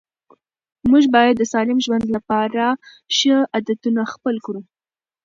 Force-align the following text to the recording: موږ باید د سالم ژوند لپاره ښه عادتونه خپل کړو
موږ 0.89 1.03
باید 1.15 1.35
د 1.37 1.43
سالم 1.53 1.79
ژوند 1.85 2.05
لپاره 2.15 2.65
ښه 3.15 3.35
عادتونه 3.53 4.01
خپل 4.13 4.35
کړو 4.45 4.61